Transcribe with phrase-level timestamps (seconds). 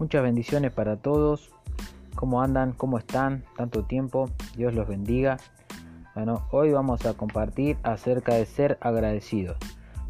[0.00, 1.50] Muchas bendiciones para todos.
[2.14, 2.72] ¿Cómo andan?
[2.72, 3.44] ¿Cómo están?
[3.58, 4.30] Tanto tiempo.
[4.56, 5.36] Dios los bendiga.
[6.14, 9.58] Bueno, hoy vamos a compartir acerca de ser agradecidos.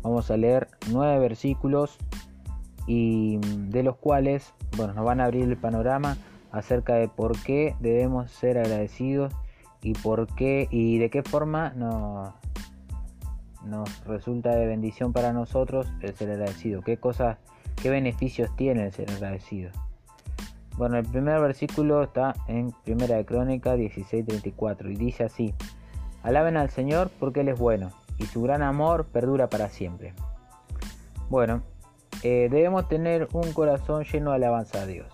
[0.02, 1.98] Vamos a leer nueve versículos
[2.86, 3.38] y
[3.68, 6.16] de los cuales, bueno, nos van a abrir el panorama
[6.52, 9.32] acerca de por qué debemos ser agradecidos
[9.82, 12.32] y por qué y de qué forma nos,
[13.64, 16.80] nos resulta de bendición para nosotros el ser agradecido.
[16.80, 17.38] ¿Qué cosas
[17.82, 19.70] ¿Qué beneficios tiene el ser agradecido?
[20.80, 25.54] Bueno, el primer versículo está en Primera de Crónica 16:34 y dice así:
[26.22, 30.14] Alaben al Señor porque Él es bueno y su gran amor perdura para siempre.
[31.28, 31.64] Bueno,
[32.22, 35.12] eh, debemos tener un corazón lleno de alabanza a Dios.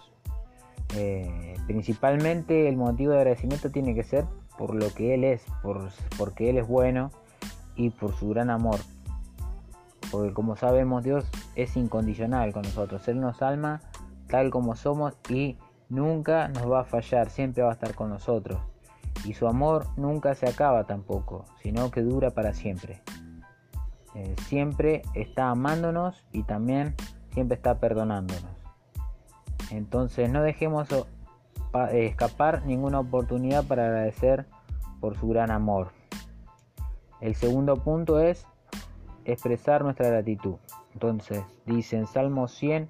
[0.95, 4.25] Eh, principalmente el motivo de agradecimiento tiene que ser
[4.57, 7.11] por lo que Él es, por, porque Él es bueno
[7.75, 8.79] y por su gran amor.
[10.13, 13.09] Porque como sabemos Dios es incondicional con nosotros.
[13.09, 13.81] Él nos alma
[14.29, 15.57] tal como somos y
[15.89, 18.61] nunca nos va a fallar, siempre va a estar con nosotros.
[19.25, 23.03] Y su amor nunca se acaba tampoco, sino que dura para siempre.
[24.15, 26.95] Eh, siempre está amándonos y también
[27.31, 28.51] siempre está perdonándonos.
[29.71, 30.89] Entonces no dejemos
[31.93, 34.47] escapar ninguna oportunidad para agradecer
[35.01, 35.89] por su gran amor.
[37.21, 38.47] El segundo punto es
[39.25, 40.57] expresar nuestra gratitud.
[40.93, 42.89] Entonces, dice en Salmo 100,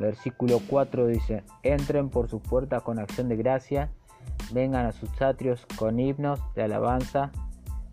[0.00, 3.90] versículo 4, dice, entren por sus puertas con acción de gracia,
[4.52, 7.30] vengan a sus atrios con himnos de alabanza,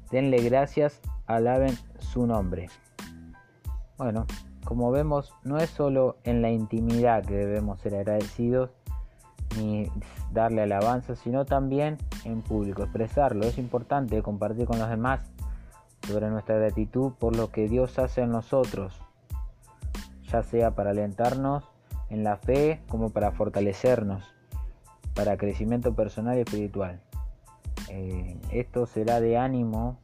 [0.09, 2.69] denle gracias, alaben su nombre.
[3.97, 4.25] Bueno,
[4.63, 8.71] como vemos, no es solo en la intimidad que debemos ser agradecidos,
[9.57, 9.91] ni
[10.31, 13.45] darle alabanza, sino también en público, expresarlo.
[13.45, 15.21] Es importante compartir con los demás
[16.07, 19.01] sobre nuestra gratitud por lo que Dios hace en nosotros,
[20.31, 21.69] ya sea para alentarnos
[22.09, 24.23] en la fe como para fortalecernos,
[25.13, 27.01] para crecimiento personal y espiritual.
[27.89, 29.97] Eh, esto será de ánimo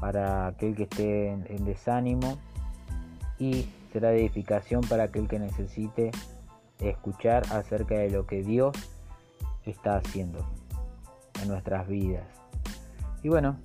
[0.00, 2.38] para aquel que esté en, desánimo
[3.38, 6.10] y será de edificación para aquel que necesite
[6.78, 8.74] escuchar acerca de lo que Dios
[9.66, 10.46] está haciendo
[11.42, 12.24] en nuestras vidas.
[13.22, 13.56] Y bueno,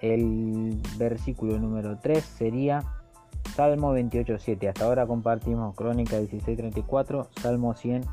[0.00, 2.84] el versículo número 3 sería
[3.58, 4.68] Salmo 28.7.
[4.68, 8.04] Hasta ahora compartimos Crónica 16.34, Salmo 100,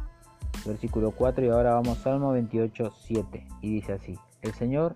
[0.65, 3.45] versículo 4 y ahora vamos Salmo 28.7.
[3.61, 4.95] Y dice así, el Señor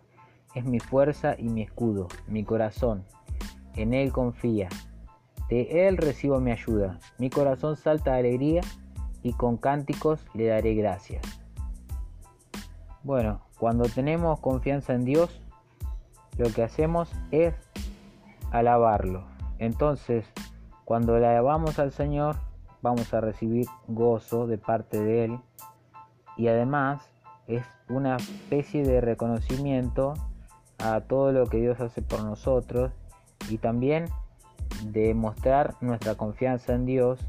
[0.56, 3.06] es mi fuerza y mi escudo, mi corazón,
[3.76, 4.70] en Él confía,
[5.50, 8.62] de Él recibo mi ayuda, mi corazón salta de alegría
[9.22, 11.22] y con cánticos le daré gracias.
[13.04, 15.44] Bueno, cuando tenemos confianza en Dios,
[16.40, 17.54] lo que hacemos es
[18.50, 19.30] alabarlo.
[19.60, 20.26] Entonces,
[20.90, 22.36] cuando le alabamos al Señor,
[22.82, 25.40] vamos a recibir gozo de parte de Él
[26.36, 27.08] y además
[27.46, 30.16] es una especie de reconocimiento
[30.80, 32.92] a todo lo que Dios hace por nosotros
[33.50, 34.06] y también
[34.86, 37.20] demostrar nuestra confianza en Dios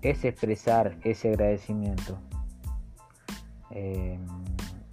[0.00, 2.16] es expresar ese agradecimiento.
[3.70, 4.20] Eh,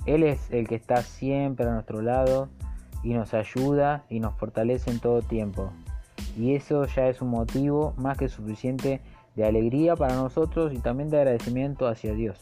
[0.08, 2.50] él es el que está siempre a nuestro lado
[3.04, 5.72] y nos ayuda y nos fortalece en todo tiempo.
[6.38, 9.02] Y eso ya es un motivo más que suficiente
[9.36, 12.40] de alegría para nosotros y también de agradecimiento hacia Dios.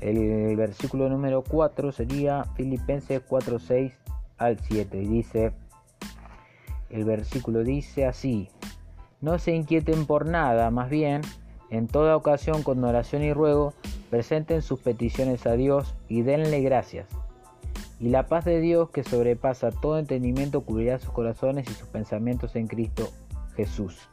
[0.00, 3.92] El versículo número 4 sería Filipenses 4, 6
[4.38, 5.52] al 7 y dice,
[6.88, 8.48] el versículo dice así,
[9.20, 11.20] no se inquieten por nada, más bien,
[11.68, 13.74] en toda ocasión con oración y ruego,
[14.08, 17.19] presenten sus peticiones a Dios y denle gracias
[18.00, 22.56] y la paz de Dios que sobrepasa todo entendimiento cubrirá sus corazones y sus pensamientos
[22.56, 23.08] en Cristo
[23.56, 24.08] Jesús.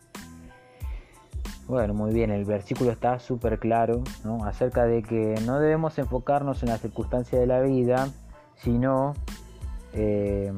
[1.68, 4.44] Bueno, muy bien, el versículo está súper claro ¿no?
[4.46, 8.10] acerca de que no debemos enfocarnos en las circunstancias de la vida,
[8.56, 9.14] sino
[9.94, 10.56] em,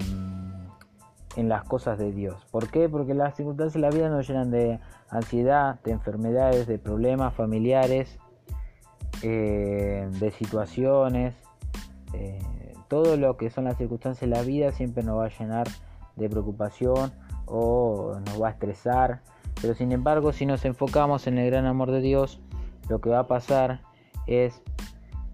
[1.35, 2.45] en las cosas de Dios.
[2.51, 2.89] ¿Por qué?
[2.89, 4.79] Porque las circunstancias de la vida nos llenan de
[5.09, 8.17] ansiedad, de enfermedades, de problemas familiares,
[9.21, 11.35] eh, de situaciones.
[12.13, 12.58] Eh,
[12.89, 15.67] todo lo que son las circunstancias de la vida siempre nos va a llenar
[16.15, 17.13] de preocupación
[17.45, 19.21] o nos va a estresar.
[19.61, 22.41] Pero sin embargo, si nos enfocamos en el gran amor de Dios,
[22.89, 23.81] lo que va a pasar
[24.27, 24.61] es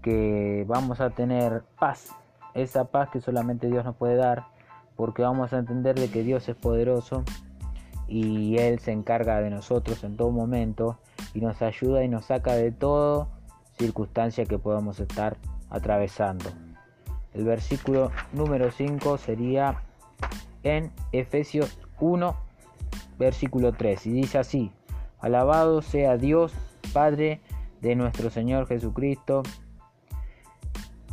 [0.03, 2.09] que vamos a tener paz.
[2.53, 4.45] Esa paz que solamente Dios nos puede dar.
[4.95, 7.23] Porque vamos a entender de que Dios es poderoso
[8.07, 10.99] y Él se encarga de nosotros en todo momento
[11.33, 13.27] y nos ayuda y nos saca de toda
[13.77, 15.37] circunstancia que podamos estar
[15.69, 16.45] atravesando.
[17.35, 19.81] El versículo número 5 sería
[20.63, 22.35] en Efesios 1,
[23.19, 24.07] versículo 3.
[24.07, 24.71] Y dice así,
[25.19, 26.53] alabado sea Dios,
[26.93, 27.41] Padre
[27.81, 29.43] de nuestro Señor Jesucristo,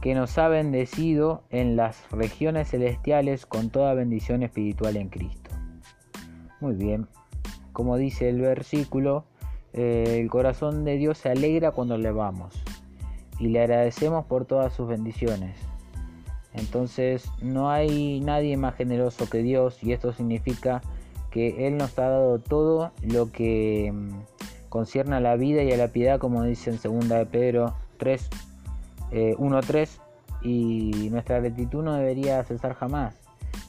[0.00, 5.50] que nos ha bendecido en las regiones celestiales con toda bendición espiritual en Cristo.
[6.60, 7.08] Muy bien,
[7.72, 9.24] como dice el versículo,
[9.72, 12.62] eh, el corazón de Dios se alegra cuando le vamos
[13.40, 15.71] y le agradecemos por todas sus bendiciones.
[16.54, 20.82] Entonces no hay nadie más generoso que Dios y esto significa
[21.30, 25.76] que Él nos ha dado todo lo que mm, concierne a la vida y a
[25.76, 28.30] la piedad, como dice en 2 de Pedro 3,
[29.10, 29.88] 1.3, eh,
[30.42, 33.16] y nuestra gratitud no debería cesar jamás.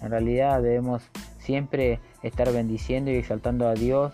[0.01, 1.03] En realidad debemos
[1.39, 4.13] siempre estar bendiciendo y exaltando a Dios,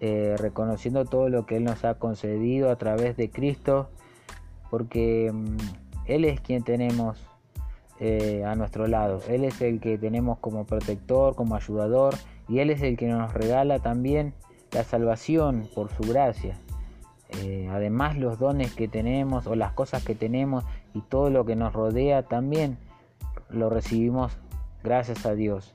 [0.00, 3.88] eh, reconociendo todo lo que Él nos ha concedido a través de Cristo,
[4.70, 5.56] porque mm,
[6.06, 7.18] Él es quien tenemos
[8.00, 9.20] eh, a nuestro lado.
[9.28, 12.14] Él es el que tenemos como protector, como ayudador,
[12.48, 14.34] y Él es el que nos regala también
[14.72, 16.58] la salvación por su gracia.
[17.42, 21.56] Eh, además los dones que tenemos o las cosas que tenemos y todo lo que
[21.56, 22.78] nos rodea también
[23.48, 24.36] lo recibimos
[24.82, 25.74] gracias a Dios.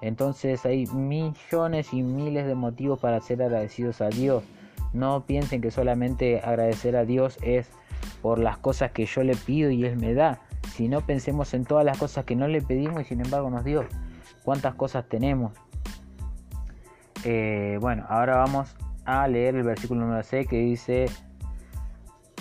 [0.00, 4.44] Entonces hay millones y miles de motivos para ser agradecidos a Dios.
[4.92, 7.68] No piensen que solamente agradecer a Dios es
[8.22, 10.40] por las cosas que yo le pido y Él me da.
[10.74, 13.64] Si no pensemos en todas las cosas que no le pedimos y sin embargo nos
[13.64, 13.84] dio.
[14.44, 15.52] ¿Cuántas cosas tenemos?
[17.24, 21.06] Eh, bueno, ahora vamos a leer el versículo número 6 que dice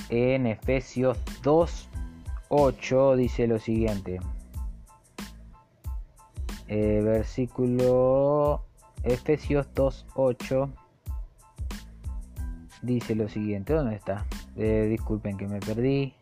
[0.10, 1.90] en Efesios 2,
[2.50, 4.20] 8 dice lo siguiente.
[6.68, 8.64] Eh, versículo
[9.04, 10.70] Efesios 2, 8
[12.82, 13.74] dice lo siguiente.
[13.74, 14.26] ¿Dónde está?
[14.56, 16.14] Eh, disculpen que me perdí.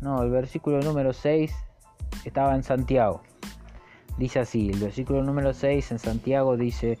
[0.00, 1.52] No, el versículo número 6
[2.24, 3.22] estaba en Santiago.
[4.18, 6.98] Dice así, el versículo número 6 en Santiago dice,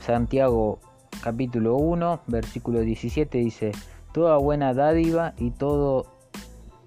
[0.00, 0.78] Santiago
[1.22, 3.72] capítulo 1, versículo 17 dice,
[4.12, 6.06] Toda buena dádiva y todo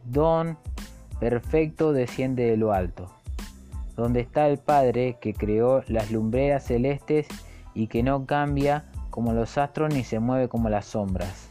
[0.06, 0.58] don
[1.20, 3.10] perfecto desciende de lo alto,
[3.96, 7.28] donde está el Padre que creó las lumbreras celestes
[7.74, 11.47] y que no cambia como los astros ni se mueve como las sombras.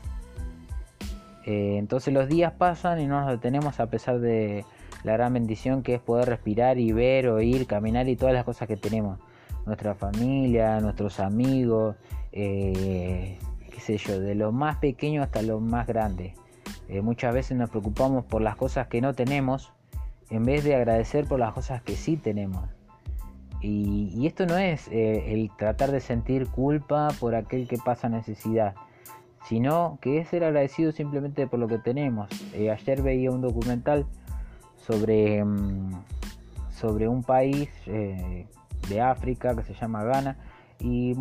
[1.47, 4.65] Eh, entonces los días pasan y no nos detenemos a pesar de
[5.05, 8.67] la gran bendición que es poder respirar y ver, oír, caminar y todas las cosas
[8.67, 9.21] que tenemos
[9.65, 11.95] nuestra familia, nuestros amigos,
[12.33, 13.39] eh,
[13.71, 16.35] qué sé yo, de lo más pequeño hasta lo más grande.
[16.89, 19.73] Eh, muchas veces nos preocupamos por las cosas que no tenemos
[20.31, 22.65] en vez de agradecer por las cosas que sí tenemos.
[23.61, 28.75] Y, esto no es el tratar de sentir culpa por aquel que pasa necesidad,
[29.49, 32.29] sino que es ser agradecido simplemente por lo que tenemos.
[32.55, 34.07] ayer veía un documental
[34.77, 36.03] sobre, mm,
[36.71, 40.37] sobre un país de África que se llama Ghana
[40.81, 41.15] y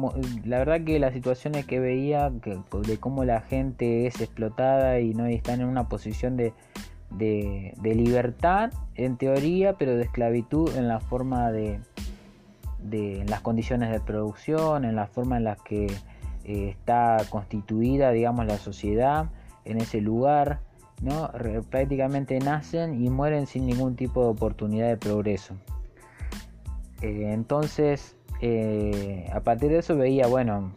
[0.43, 5.25] la verdad que las situaciones que veía de cómo la gente es explotada y no
[5.27, 6.53] están en una posición de,
[7.11, 11.79] de, libertad en teoría pero de esclavitud en la forma de,
[12.79, 15.87] de en las condiciones de producción en la forma en la que
[16.45, 19.29] eh, está constituida digamos la sociedad
[19.65, 20.59] en ese lugar
[21.01, 21.29] no
[21.69, 25.55] prácticamente nacen y mueren sin ningún tipo de oportunidad de progreso.
[27.01, 30.71] Eh, entonces, eh, a partir de eso veía, bueno,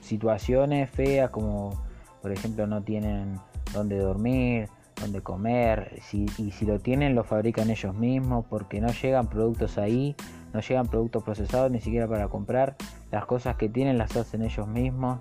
[0.00, 1.80] situaciones feas como,
[2.22, 3.38] por ejemplo, no tienen
[3.72, 4.68] dónde dormir,
[5.00, 10.16] dónde comer, y si lo tienen lo fabrican ellos mismos porque no llegan productos ahí,
[10.52, 12.76] no llegan productos procesados ni siquiera para comprar,
[13.10, 15.20] las cosas que tienen las hacen ellos mismos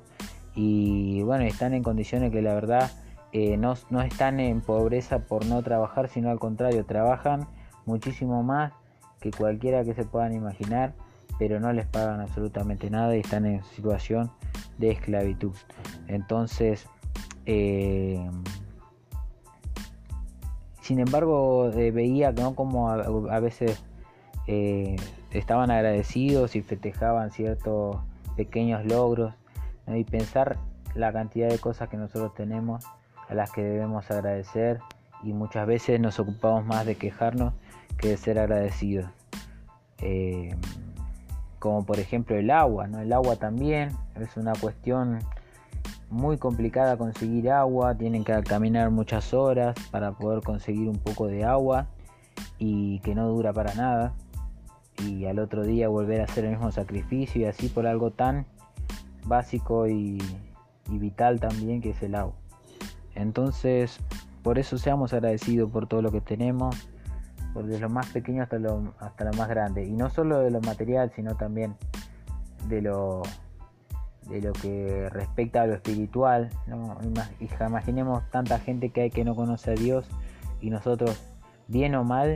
[0.55, 2.91] y bueno, están en condiciones que la verdad
[3.57, 7.47] no, no están en pobreza por no trabajar, sino al contrario, trabajan
[7.85, 8.71] muchísimo más
[9.19, 10.93] que cualquiera que se puedan imaginar,
[11.39, 14.31] pero no les pagan absolutamente nada y están en situación
[14.77, 15.55] de esclavitud.
[16.07, 16.87] Entonces,
[17.45, 18.23] eh,
[20.81, 22.55] sin embargo, eh, veía ¿no?
[22.55, 23.83] como a, veces
[24.47, 24.95] eh,
[25.37, 27.97] estaban agradecidos y festejaban ciertos
[28.35, 29.33] pequeños logros
[29.87, 30.57] y pensar
[30.93, 32.85] la cantidad de cosas que nosotros tenemos
[33.27, 34.79] a las que debemos agradecer
[35.23, 37.53] y muchas veces nos ocupamos más de quejarnos
[37.97, 39.09] que de ser agradecidos.
[39.99, 40.55] Eh,
[41.59, 42.99] como por ejemplo el agua, ¿no?
[42.99, 43.89] El agua también
[44.19, 45.19] es una cuestión
[46.09, 51.43] muy complicada conseguir agua, tienen que caminar muchas horas para poder conseguir un poco de
[51.43, 51.87] agua
[52.59, 54.13] y que no dura para nada
[55.03, 58.45] y al otro día volver a hacer el mismo sacrificio y así por algo tan
[59.25, 60.21] básico y,
[60.89, 62.35] vital también que es el agua.
[63.15, 63.99] Entonces,
[64.43, 66.87] por eso seamos agradecidos por todo lo que tenemos,
[67.55, 69.85] desde lo más pequeño hasta lo, hasta lo más grande.
[69.85, 71.75] Y no solo de lo material, sino también
[72.67, 73.23] de lo,
[74.29, 76.49] de lo que respecta a lo espiritual.
[76.67, 76.97] ¿no?
[77.39, 80.05] Imaginemos tanta gente que hay que no conoce a Dios
[80.61, 81.23] y nosotros,
[81.67, 82.35] bien o mal,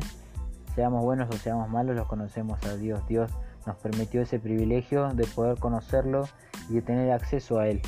[0.80, 3.06] seamos buenos o seamos malos, los conocemos a Dios.
[3.06, 3.30] Dios
[3.66, 6.24] nos permitió ese privilegio de poder conocerlo
[6.70, 7.82] y de tener acceso a Él.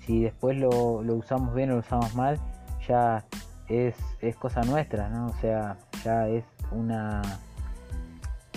[0.00, 0.68] Si después lo,
[1.14, 2.38] usamos bien o lo usamos mal,
[2.86, 3.24] ya
[3.68, 5.28] es, es cosa nuestra, ¿no?
[5.28, 7.22] O sea, ya es una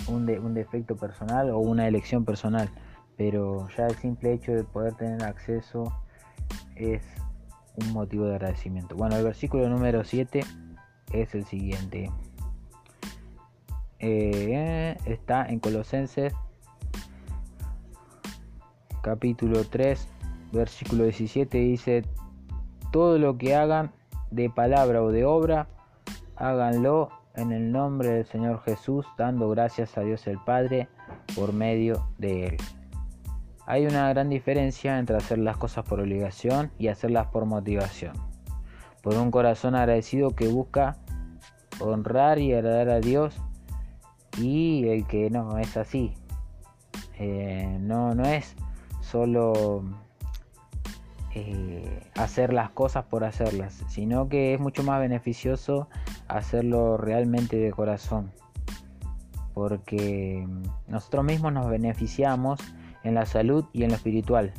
[0.08, 2.68] un, un defecto personal o una elección personal
[3.16, 5.92] pero ya el simple hecho de poder tener acceso
[6.74, 7.02] es
[7.76, 8.94] un motivo de agradecimiento.
[8.94, 10.42] Bueno, el versículo número 7
[11.12, 12.10] es el siguiente.
[14.00, 16.32] Eh, está en Colosenses
[19.02, 20.08] capítulo 3,
[20.52, 22.04] versículo 17, dice,
[22.92, 23.92] todo lo que hagan
[24.30, 25.68] de palabra o de obra,
[26.36, 30.88] háganlo en el nombre del Señor Jesús, dando gracias a Dios el Padre
[31.34, 32.56] por medio de él.
[33.66, 38.14] Hay una gran diferencia entre hacer las cosas por obligación y hacerlas por motivación.
[39.02, 40.96] Por un corazón agradecido que busca
[41.78, 43.40] honrar y agradar a Dios
[44.38, 46.14] y el que no es así.
[47.18, 48.54] Eh, no, no es
[49.00, 49.82] solo
[51.34, 55.88] eh, hacer las cosas por hacerlas, sino que es mucho más beneficioso
[56.28, 58.32] hacerlo realmente de corazón.
[59.54, 60.46] Porque
[60.88, 62.60] nosotros mismos nos beneficiamos
[63.02, 64.52] en la salud y en lo espiritual.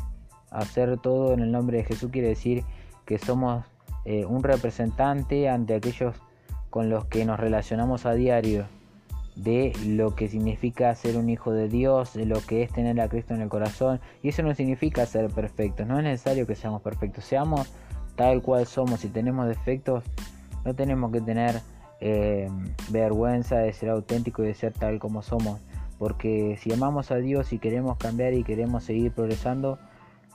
[0.51, 2.63] Hacer todo en el nombre de Jesús quiere decir
[3.05, 3.65] que somos
[4.05, 6.15] eh, un representante ante aquellos
[6.69, 8.65] con los que nos relacionamos a diario
[9.35, 13.09] de lo que significa ser un hijo de Dios, de lo que es tener a
[13.09, 13.99] Cristo en el corazón.
[14.23, 17.71] Y eso no significa ser perfectos, no es necesario que seamos perfectos, seamos
[18.15, 19.01] tal cual somos.
[19.01, 20.03] Si tenemos defectos,
[20.65, 21.61] no tenemos que tener
[21.99, 22.49] eh,
[22.89, 25.59] vergüenza de ser auténtico y de ser tal como somos
[26.01, 29.77] porque si amamos a Dios y queremos cambiar y queremos seguir progresando,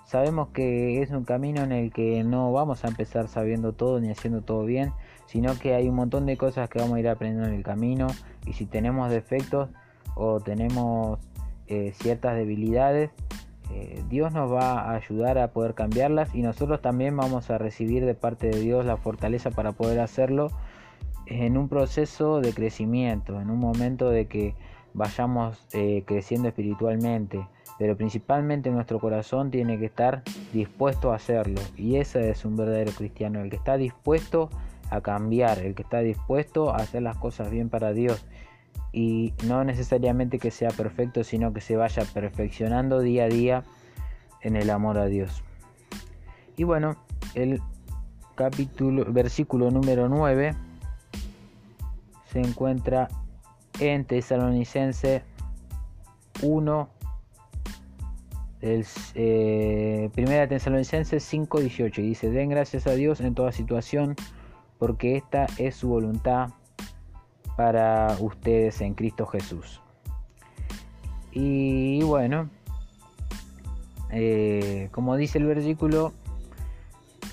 [0.05, 4.09] sabemos que es un camino en el que no vamos a empezar sabiendo todo ni
[4.09, 4.93] haciendo todo bien,
[5.27, 8.07] sino que hay un montón de cosas que vamos a ir aprendiendo en el camino
[8.47, 9.69] y si tenemos defectos
[10.15, 11.19] o tenemos
[11.67, 13.11] eh, ciertas debilidades,
[13.73, 18.07] eh, Dios nos va a ayudar a poder cambiarlas y nosotros también vamos a recibir
[18.07, 20.51] de parte de Dios la fortaleza para poder hacerlo
[21.27, 24.55] en un proceso de crecimiento, en un momento de que
[24.95, 27.47] vayamos eh, creciendo espiritualmente,
[27.79, 31.61] pero principalmente nuestro corazón tiene que estar dispuesto a hacerlo.
[31.77, 34.57] Y ese es un verdadero cristiano, el que está dispuesto a
[35.03, 38.25] cambiar, el que está dispuesto a hacer las cosas bien para Dios.
[38.93, 43.65] Y no necesariamente que sea perfecto, sino que se vaya perfeccionando día a día
[44.43, 45.43] en el amor a Dios.
[46.57, 46.97] Y bueno,
[47.35, 47.61] el
[48.35, 50.55] capítulo, versículo número 9
[52.33, 53.09] se encuentra
[53.81, 55.23] en Tesalonicense
[56.43, 56.89] 1
[58.61, 64.17] el, eh, primera Tesalonicense 5:18 dice den gracias a Dios en toda situación
[64.79, 66.51] porque esta es su voluntad
[67.57, 69.81] para ustedes en Cristo Jesús.
[71.33, 72.49] Y bueno
[74.11, 76.13] eh, como dice el versículo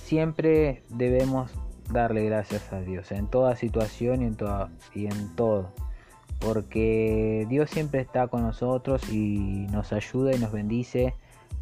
[0.01, 1.51] siempre debemos
[1.91, 5.71] darle gracias a Dios en toda situación y en, toda, y en todo
[6.39, 11.13] porque Dios siempre está con nosotros y nos ayuda y nos bendice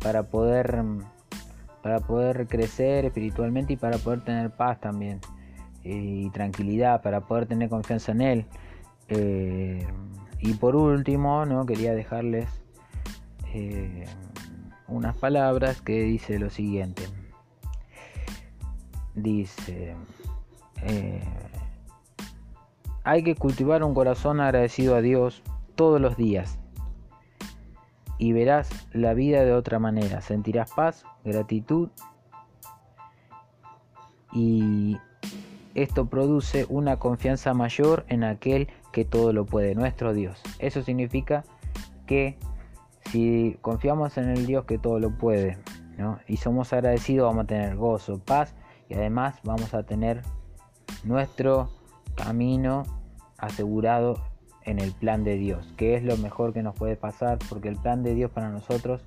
[0.02, 0.82] para poder
[1.84, 5.20] para poder crecer espiritualmente y para poder tener paz también
[5.84, 8.46] y tranquilidad para poder tener confianza en él.
[9.10, 9.86] Eh,
[10.40, 12.48] y por último no quería dejarles
[13.54, 14.06] eh,
[14.88, 17.04] unas palabras que dice lo siguiente.
[19.14, 19.96] Dice
[20.84, 21.22] eh,
[23.04, 25.44] hay que cultivar un corazón agradecido a Dios
[25.76, 26.60] todos los días
[28.18, 30.22] y verás la vida de otra manera.
[30.22, 31.90] Sentirás paz, gratitud
[34.32, 34.98] y
[35.76, 40.42] esto produce una confianza mayor en aquel que todo lo puede, nuestro Dios.
[40.60, 41.44] Eso significa
[42.06, 42.38] que
[43.12, 45.58] si confiamos en el Dios que todo lo puede
[46.28, 48.56] y somos agradecidos vamos a tener gozo, paz
[48.90, 50.22] y además vamos a tener
[51.04, 51.70] nuestro
[52.16, 52.84] camino
[53.38, 54.22] asegurado
[54.64, 57.78] en el plan de Dios, que es lo mejor que nos puede pasar, porque el
[57.78, 59.04] plan de Dios para nosotros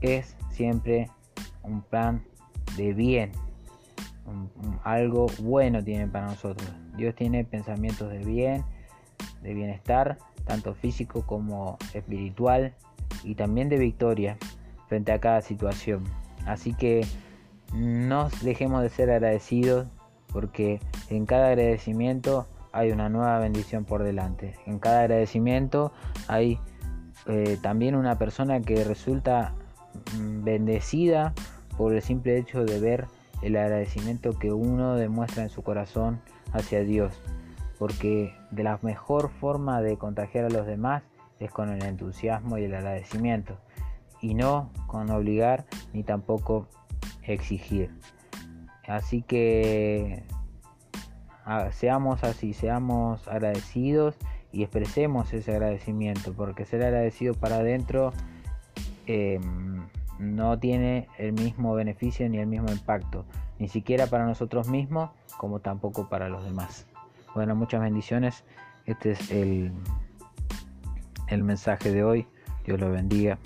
[0.00, 1.10] es siempre
[1.62, 2.24] un plan
[2.76, 3.32] de bien,
[4.82, 6.68] algo bueno tiene para nosotros.
[6.96, 8.64] Dios tiene pensamientos de bien,
[9.42, 12.74] de bienestar, tanto físico como espiritual,
[13.24, 14.36] y también de victoria
[14.88, 16.04] frente a cada situación.
[16.46, 17.06] Así que
[17.74, 19.86] no dejemos de ser agradecidos,
[20.32, 20.80] porque
[21.10, 24.54] en cada agradecimiento hay una nueva bendición por delante.
[24.66, 25.92] En cada agradecimiento
[26.28, 26.60] hay
[27.26, 29.54] eh, también una persona que resulta
[30.18, 31.32] mm, bendecida
[31.76, 33.06] por el simple hecho de ver
[33.42, 36.20] el agradecimiento que uno demuestra en su corazón
[36.52, 37.20] hacia Dios.
[37.78, 41.02] Porque de la mejor forma de contagiar a los demás
[41.38, 43.58] es con el entusiasmo y el agradecimiento.
[44.22, 46.68] Y no con obligar ni tampoco
[47.22, 47.90] exigir.
[48.86, 50.22] Así que
[51.44, 54.16] ah, seamos así, seamos agradecidos
[54.52, 58.12] y expresemos ese agradecimiento, porque ser agradecido para adentro
[59.06, 59.75] em,
[60.18, 63.24] no tiene el mismo beneficio ni el mismo impacto,
[63.58, 66.86] ni siquiera para nosotros mismos como tampoco para los demás.
[67.34, 68.44] Bueno, muchas bendiciones.
[68.86, 69.72] Este es el,
[71.28, 72.26] el mensaje de hoy.
[72.64, 73.38] Dios lo bendiga.